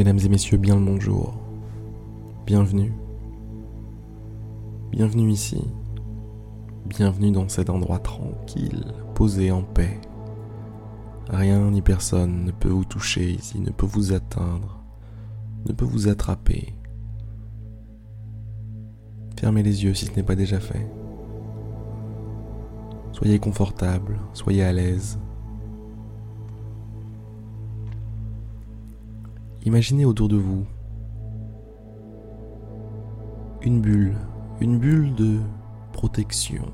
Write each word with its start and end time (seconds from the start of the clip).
Mesdames 0.00 0.18
et 0.24 0.30
messieurs, 0.30 0.56
bien 0.56 0.76
le 0.76 0.86
bonjour. 0.86 1.34
Bienvenue. 2.46 2.90
Bienvenue 4.92 5.30
ici. 5.30 5.62
Bienvenue 6.86 7.32
dans 7.32 7.50
cet 7.50 7.68
endroit 7.68 7.98
tranquille, 7.98 8.94
posé 9.14 9.50
en 9.50 9.60
paix. 9.60 10.00
Rien 11.28 11.70
ni 11.70 11.82
personne 11.82 12.46
ne 12.46 12.50
peut 12.50 12.70
vous 12.70 12.86
toucher 12.86 13.30
ici, 13.30 13.60
ne 13.60 13.68
peut 13.68 13.84
vous 13.84 14.14
atteindre, 14.14 14.82
ne 15.68 15.74
peut 15.74 15.84
vous 15.84 16.08
attraper. 16.08 16.72
Fermez 19.38 19.62
les 19.62 19.84
yeux 19.84 19.92
si 19.92 20.06
ce 20.06 20.16
n'est 20.16 20.22
pas 20.22 20.34
déjà 20.34 20.60
fait. 20.60 20.90
Soyez 23.12 23.38
confortable, 23.38 24.18
soyez 24.32 24.62
à 24.62 24.72
l'aise. 24.72 25.18
Imaginez 29.66 30.06
autour 30.06 30.28
de 30.28 30.36
vous 30.36 30.64
une 33.62 33.82
bulle, 33.82 34.16
une 34.60 34.78
bulle 34.78 35.14
de 35.14 35.38
protection. 35.92 36.72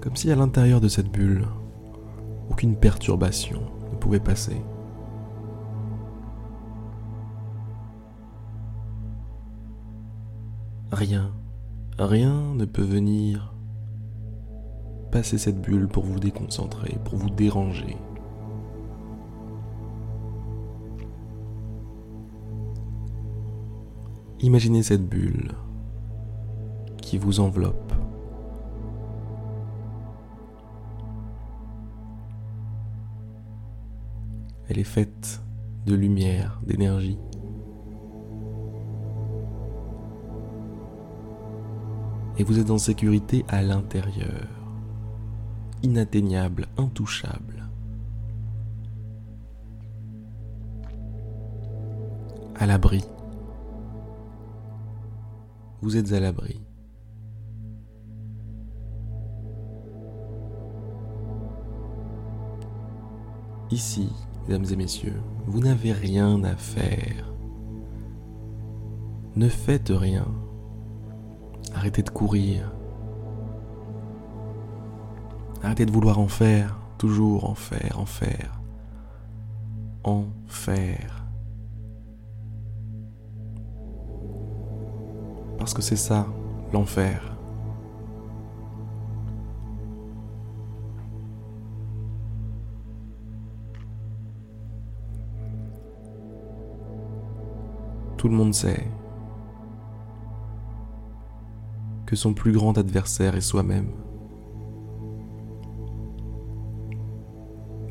Comme 0.00 0.16
si 0.16 0.30
à 0.30 0.34
l'intérieur 0.34 0.80
de 0.80 0.88
cette 0.88 1.10
bulle, 1.10 1.46
aucune 2.50 2.76
perturbation 2.76 3.60
ne 3.92 3.96
pouvait 3.96 4.20
passer. 4.20 4.60
Rien, 10.90 11.30
rien 11.98 12.54
ne 12.54 12.64
peut 12.64 12.82
venir 12.82 13.54
passer 15.12 15.38
cette 15.38 15.60
bulle 15.60 15.86
pour 15.86 16.04
vous 16.04 16.18
déconcentrer, 16.18 16.98
pour 17.04 17.16
vous 17.18 17.30
déranger. 17.30 17.96
Imaginez 24.40 24.82
cette 24.82 25.08
bulle 25.08 25.52
qui 26.98 27.16
vous 27.16 27.40
enveloppe. 27.40 27.94
Elle 34.68 34.78
est 34.78 34.84
faite 34.84 35.40
de 35.86 35.94
lumière, 35.94 36.60
d'énergie. 36.66 37.18
Et 42.38 42.44
vous 42.44 42.58
êtes 42.58 42.70
en 42.70 42.76
sécurité 42.76 43.46
à 43.48 43.62
l'intérieur, 43.62 44.48
inatteignable, 45.82 46.66
intouchable. 46.76 47.70
À 52.56 52.66
l'abri 52.66 53.02
vous 55.82 55.96
êtes 55.96 56.12
à 56.12 56.20
l'abri. 56.20 56.60
Ici, 63.70 64.12
mesdames 64.46 64.64
et 64.70 64.76
messieurs, 64.76 65.20
vous 65.46 65.60
n'avez 65.60 65.92
rien 65.92 66.42
à 66.44 66.54
faire. 66.54 67.32
Ne 69.34 69.48
faites 69.48 69.90
rien. 69.90 70.26
Arrêtez 71.74 72.02
de 72.02 72.10
courir. 72.10 72.72
Arrêtez 75.62 75.84
de 75.84 75.90
vouloir 75.90 76.20
en 76.20 76.28
faire, 76.28 76.78
toujours 76.96 77.50
en 77.50 77.54
faire, 77.54 77.98
en 77.98 78.06
faire. 78.06 78.60
En 80.04 80.26
faire. 80.46 81.15
Parce 85.66 85.74
que 85.74 85.82
c'est 85.82 85.96
ça, 85.96 86.28
l'enfer. 86.72 87.36
Tout 98.16 98.28
le 98.28 98.34
monde 98.36 98.54
sait 98.54 98.86
que 102.06 102.14
son 102.14 102.32
plus 102.32 102.52
grand 102.52 102.78
adversaire 102.78 103.34
est 103.34 103.40
soi-même. 103.40 103.90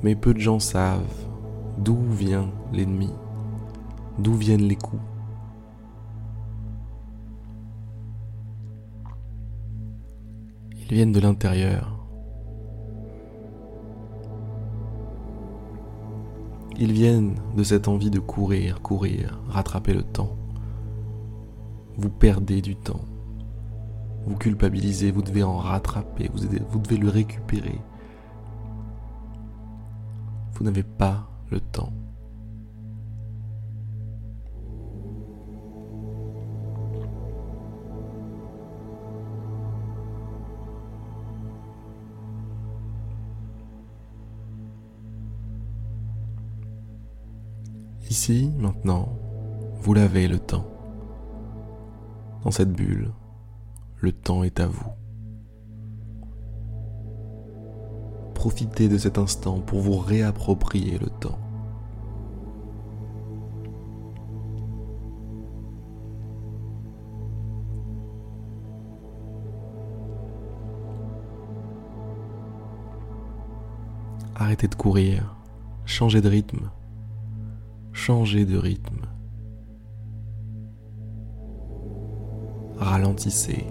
Mais 0.01 0.15
peu 0.15 0.33
de 0.33 0.39
gens 0.39 0.59
savent 0.59 1.27
d'où 1.77 2.01
vient 2.09 2.49
l'ennemi, 2.71 3.11
d'où 4.17 4.35
viennent 4.35 4.63
les 4.63 4.77
coups. 4.77 5.01
Ils 10.87 10.97
viennent 10.97 11.11
de 11.11 11.19
l'intérieur. 11.19 11.95
Ils 16.77 16.91
viennent 16.91 17.35
de 17.57 17.63
cette 17.63 17.87
envie 17.87 18.11
de 18.11 18.19
courir, 18.19 18.81
courir, 18.81 19.41
rattraper 19.47 19.93
le 19.93 20.03
temps. 20.03 20.37
Vous 21.97 22.09
perdez 22.09 22.61
du 22.61 22.75
temps. 22.75 23.05
Vous 24.27 24.35
culpabilisez, 24.35 25.09
vous 25.09 25.23
devez 25.23 25.41
en 25.41 25.57
rattraper, 25.57 26.29
vous 26.33 26.43
vous 26.69 26.79
devez 26.79 26.97
le 26.97 27.09
récupérer. 27.09 27.79
Vous 30.53 30.65
n'avez 30.65 30.83
pas 30.83 31.27
le 31.49 31.61
temps. 31.61 31.93
Ici, 48.09 48.51
maintenant, 48.57 49.17
vous 49.81 49.93
l'avez 49.93 50.27
le 50.27 50.39
temps. 50.39 50.67
Dans 52.43 52.51
cette 52.51 52.71
bulle, 52.71 53.11
le 53.97 54.11
temps 54.11 54.43
est 54.43 54.59
à 54.59 54.67
vous. 54.67 54.91
Profitez 58.35 58.89
de 58.89 58.99
cet 58.99 59.17
instant 59.17 59.59
pour 59.59 59.79
vous 59.79 59.97
réapproprier 59.97 60.99
le 60.99 61.07
temps. 61.07 61.39
Arrêtez 74.35 74.67
de 74.67 74.75
courir, 74.75 75.35
changez 75.85 76.21
de 76.21 76.29
rythme, 76.29 76.69
changez 78.05 78.45
de 78.45 78.55
rythme. 78.55 79.07
Ralentissez. 82.77 83.65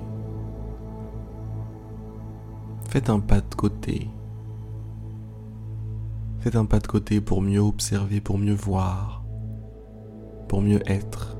Faites 2.89 3.11
un 3.11 3.21
pas 3.21 3.41
de 3.41 3.55
côté. 3.55 4.11
Faites 6.41 6.56
un 6.56 6.65
pas 6.65 6.81
de 6.81 6.89
côté 6.89 7.21
pour 7.21 7.43
mieux 7.43 7.61
observer, 7.61 8.21
pour 8.21 8.39
mieux 8.39 8.56
voir, 8.56 9.25
pour 10.49 10.62
mieux 10.62 10.83
être. 10.91 11.37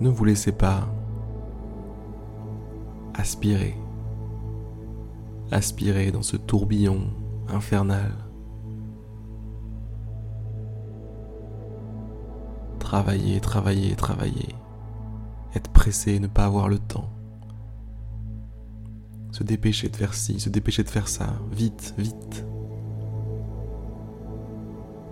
Ne 0.00 0.08
vous 0.08 0.24
laissez 0.24 0.52
pas 0.52 0.88
aspirer, 3.14 3.76
aspirer 5.50 6.12
dans 6.12 6.22
ce 6.22 6.36
tourbillon 6.36 7.10
infernal. 7.48 8.12
Travailler, 12.78 13.40
travailler, 13.40 13.96
travailler. 13.96 14.54
Être 15.54 15.70
pressé, 15.72 16.20
ne 16.20 16.28
pas 16.28 16.44
avoir 16.44 16.68
le 16.68 16.78
temps. 16.78 17.10
Se 19.32 19.42
dépêcher 19.42 19.88
de 19.88 19.96
faire 19.96 20.14
ci, 20.14 20.38
se 20.38 20.48
dépêcher 20.48 20.84
de 20.84 20.88
faire 20.88 21.08
ça. 21.08 21.34
Vite, 21.50 21.94
vite. 21.98 22.46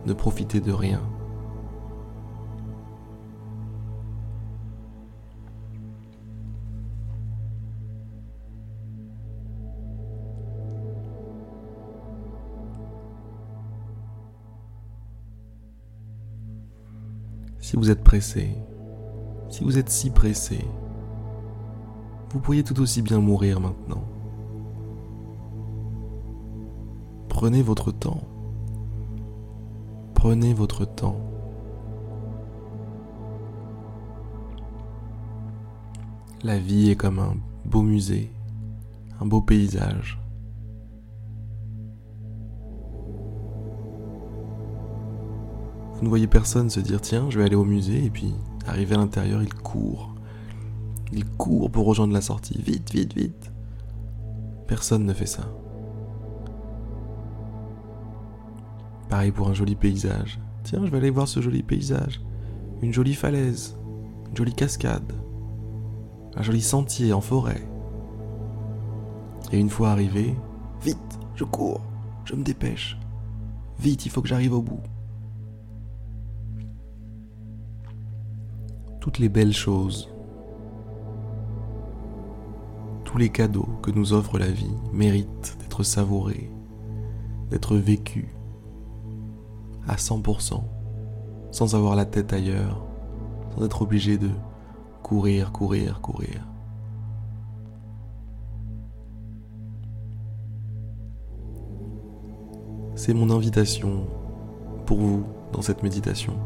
Ne 0.07 0.13
profiter 0.13 0.61
de 0.61 0.73
rien. 0.73 1.03
Si 17.77 17.81
vous 17.81 17.91
êtes 17.91 18.03
pressé, 18.03 18.57
si 19.51 19.63
vous 19.63 19.77
êtes 19.77 19.91
si 19.91 20.09
pressé, 20.09 20.65
vous 22.31 22.41
pourriez 22.41 22.65
tout 22.65 22.81
aussi 22.81 23.03
bien 23.03 23.21
mourir 23.21 23.61
maintenant. 23.61 24.03
Prenez 27.29 27.61
votre 27.61 27.93
temps. 27.93 28.23
Prenez 30.15 30.55
votre 30.55 30.87
temps. 30.87 31.21
La 36.43 36.59
vie 36.59 36.89
est 36.89 36.97
comme 36.97 37.19
un 37.19 37.35
beau 37.67 37.83
musée, 37.83 38.31
un 39.21 39.27
beau 39.27 39.43
paysage. 39.43 40.19
Vous 45.97 46.05
ne 46.05 46.09
voyez 46.09 46.27
personne 46.27 46.69
se 46.69 46.81
dire 46.81 47.01
tiens, 47.01 47.31
je 47.31 47.39
vais 47.39 47.45
aller 47.45 47.57
au 47.57 47.65
musée 47.65 48.05
et 48.05 48.11
puis 48.11 48.35
arrivé 48.67 48.95
à 48.95 48.99
l'intérieur, 48.99 49.43
il 49.43 49.55
court. 49.55 50.15
Il 51.11 51.25
court 51.25 51.71
pour 51.71 51.87
rejoindre 51.87 52.13
la 52.13 52.21
sortie. 52.21 52.61
Vite, 52.61 52.93
vite, 52.93 53.15
vite. 53.15 53.51
Personne 54.67 55.07
ne 55.07 55.15
fait 55.15 55.27
ça. 55.27 55.49
Pareil 59.09 59.31
pour 59.31 59.49
un 59.49 59.55
joli 59.55 59.75
paysage. 59.75 60.39
Tiens, 60.65 60.85
je 60.85 60.91
vais 60.91 60.99
aller 60.99 61.11
voir 61.11 61.29
ce 61.29 61.41
joli 61.41 61.63
paysage. 61.63 62.21
Une 62.83 62.93
jolie 62.93 63.15
falaise, 63.15 63.79
une 64.29 64.37
jolie 64.37 64.55
cascade, 64.55 65.15
un 66.35 66.43
joli 66.43 66.61
sentier 66.61 67.15
en 67.15 67.23
forêt. 67.23 67.67
Et 69.51 69.59
une 69.59 69.71
fois 69.71 69.93
arrivé, 69.93 70.37
vite, 70.83 71.19
je 71.37 71.45
cours, 71.45 71.81
je 72.27 72.35
me 72.35 72.43
dépêche. 72.43 72.99
Vite, 73.79 74.05
il 74.05 74.11
faut 74.11 74.21
que 74.21 74.29
j'arrive 74.29 74.53
au 74.53 74.61
bout. 74.61 74.83
Toutes 79.07 79.21
les 79.21 79.29
belles 79.29 79.53
choses, 79.53 80.13
tous 83.05 83.19
les 83.19 83.29
cadeaux 83.29 83.69
que 83.81 83.93
nous 83.93 84.13
offre 84.13 84.37
la 84.37 84.49
vie 84.49 84.75
méritent 84.93 85.57
d'être 85.61 85.85
savourés, 85.85 86.51
d'être 87.49 87.77
vécus 87.77 88.27
à 89.87 89.95
100%, 89.95 90.61
sans 91.53 91.75
avoir 91.77 91.95
la 91.95 92.05
tête 92.05 92.33
ailleurs, 92.33 92.85
sans 93.55 93.65
être 93.65 93.83
obligé 93.83 94.19
de 94.19 94.31
courir, 95.05 95.53
courir, 95.53 96.01
courir. 96.01 96.45
C'est 102.97 103.15
mon 103.15 103.31
invitation 103.31 104.09
pour 104.85 104.99
vous 104.99 105.25
dans 105.53 105.63
cette 105.63 105.85
méditation 105.85 106.37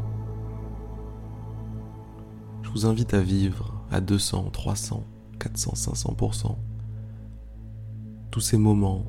vous 2.73 2.85
invite 2.85 3.13
à 3.13 3.21
vivre 3.21 3.83
à 3.91 3.99
200, 3.99 4.49
300, 4.51 5.03
400, 5.39 5.73
500%. 5.73 6.55
Tous 8.31 8.39
ces 8.39 8.57
moments 8.57 9.05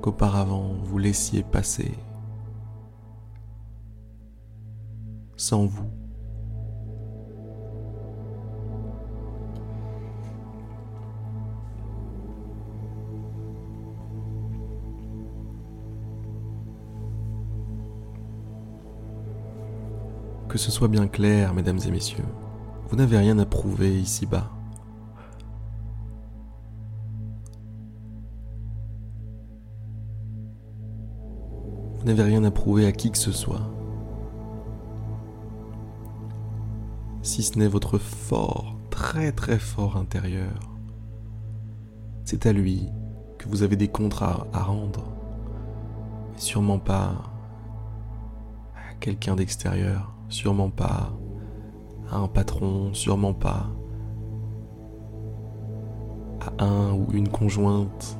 qu'auparavant 0.00 0.74
vous 0.84 0.98
laissiez 0.98 1.42
passer 1.42 1.92
sans 5.36 5.66
vous. 5.66 6.01
Que 20.52 20.58
ce 20.58 20.70
soit 20.70 20.88
bien 20.88 21.08
clair, 21.08 21.54
mesdames 21.54 21.78
et 21.86 21.90
messieurs, 21.90 22.26
vous 22.90 22.96
n'avez 22.96 23.16
rien 23.16 23.38
à 23.38 23.46
prouver 23.46 23.98
ici-bas. 23.98 24.50
Vous 31.94 32.04
n'avez 32.04 32.22
rien 32.22 32.44
à 32.44 32.50
prouver 32.50 32.84
à 32.84 32.92
qui 32.92 33.10
que 33.10 33.16
ce 33.16 33.32
soit. 33.32 33.62
Si 37.22 37.42
ce 37.42 37.58
n'est 37.58 37.66
votre 37.66 37.96
fort, 37.96 38.76
très 38.90 39.32
très 39.32 39.58
fort 39.58 39.96
intérieur. 39.96 40.60
C'est 42.26 42.44
à 42.44 42.52
lui 42.52 42.90
que 43.38 43.48
vous 43.48 43.62
avez 43.62 43.76
des 43.76 43.88
contrats 43.88 44.46
à 44.52 44.62
rendre. 44.64 45.14
Et 46.36 46.40
sûrement 46.40 46.78
pas 46.78 47.22
à 48.76 48.92
quelqu'un 49.00 49.34
d'extérieur 49.34 50.12
sûrement 50.32 50.70
pas 50.70 51.12
à 52.10 52.16
un 52.16 52.28
patron, 52.28 52.94
sûrement 52.94 53.34
pas 53.34 53.70
à 56.40 56.64
un 56.64 56.92
ou 56.92 57.06
une 57.12 57.28
conjointe. 57.28 58.18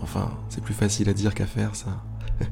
Enfin, 0.00 0.30
c'est 0.48 0.62
plus 0.62 0.74
facile 0.74 1.08
à 1.08 1.12
dire 1.12 1.34
qu'à 1.34 1.46
faire 1.46 1.74
ça. 1.74 2.02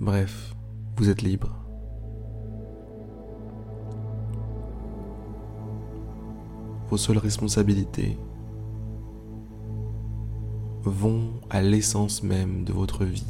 Bref, 0.00 0.54
vous 0.96 1.08
êtes 1.08 1.22
libre. 1.22 1.50
Vos 6.90 6.96
seules 6.96 7.18
responsabilités 7.18 8.18
vont 10.82 11.40
à 11.50 11.62
l'essence 11.62 12.22
même 12.22 12.64
de 12.64 12.72
votre 12.72 13.04
vie 13.04 13.26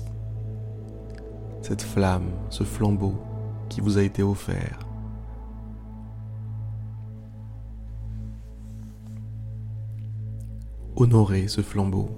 cette 1.64 1.80
flamme, 1.80 2.30
ce 2.50 2.62
flambeau 2.62 3.14
qui 3.70 3.80
vous 3.80 3.96
a 3.96 4.02
été 4.02 4.22
offert. 4.22 4.80
Honorez 10.94 11.48
ce 11.48 11.62
flambeau. 11.62 12.10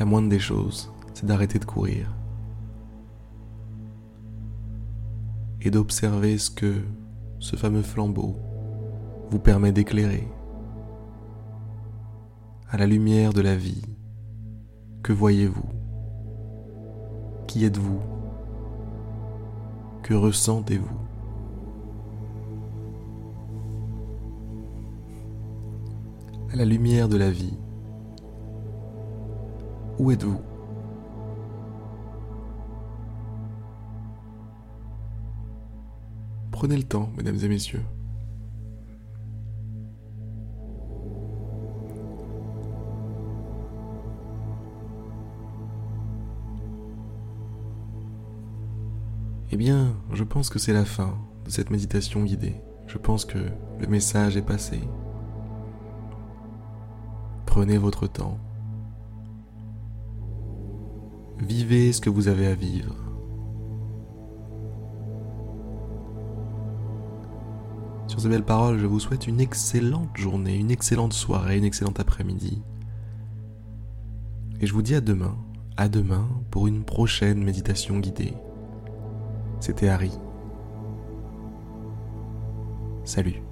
La 0.00 0.04
moindre 0.04 0.28
des 0.28 0.40
choses, 0.40 0.92
c'est 1.14 1.24
d'arrêter 1.24 1.60
de 1.60 1.64
courir 1.64 2.12
et 5.60 5.70
d'observer 5.70 6.36
ce 6.36 6.50
que 6.50 6.82
ce 7.38 7.54
fameux 7.54 7.82
flambeau 7.82 8.34
vous 9.30 9.38
permet 9.38 9.70
d'éclairer 9.70 10.26
à 12.68 12.76
la 12.76 12.86
lumière 12.86 13.32
de 13.32 13.40
la 13.40 13.54
vie 13.54 13.82
que 15.08 15.14
voyez-vous? 15.14 15.64
Qui 17.46 17.64
êtes-vous? 17.64 17.98
Que 20.02 20.12
ressentez-vous? 20.12 20.98
À 26.52 26.56
la 26.56 26.66
lumière 26.66 27.08
de 27.08 27.16
la 27.16 27.30
vie, 27.30 27.56
où 29.98 30.10
êtes-vous? 30.10 30.42
Prenez 36.50 36.76
le 36.76 36.82
temps, 36.82 37.08
mesdames 37.16 37.38
et 37.42 37.48
messieurs. 37.48 37.84
Eh 49.50 49.56
bien, 49.56 49.96
je 50.12 50.24
pense 50.24 50.50
que 50.50 50.58
c'est 50.58 50.74
la 50.74 50.84
fin 50.84 51.16
de 51.46 51.50
cette 51.50 51.70
méditation 51.70 52.22
guidée. 52.22 52.56
Je 52.86 52.98
pense 52.98 53.24
que 53.24 53.38
le 53.80 53.86
message 53.86 54.36
est 54.36 54.42
passé. 54.42 54.78
Prenez 57.46 57.78
votre 57.78 58.06
temps. 58.06 58.38
Vivez 61.38 61.92
ce 61.92 62.00
que 62.02 62.10
vous 62.10 62.28
avez 62.28 62.46
à 62.46 62.54
vivre. 62.54 62.94
Sur 68.06 68.20
ces 68.20 68.28
belles 68.28 68.44
paroles, 68.44 68.78
je 68.78 68.86
vous 68.86 69.00
souhaite 69.00 69.26
une 69.26 69.40
excellente 69.40 70.14
journée, 70.14 70.56
une 70.56 70.70
excellente 70.70 71.14
soirée, 71.14 71.56
une 71.56 71.64
excellente 71.64 72.00
après-midi. 72.00 72.60
Et 74.60 74.66
je 74.66 74.74
vous 74.74 74.82
dis 74.82 74.94
à 74.94 75.00
demain, 75.00 75.36
à 75.78 75.88
demain 75.88 76.28
pour 76.50 76.66
une 76.66 76.84
prochaine 76.84 77.42
méditation 77.42 77.98
guidée. 77.98 78.34
C'était 79.60 79.88
Harry. 79.88 80.12
Salut. 83.04 83.47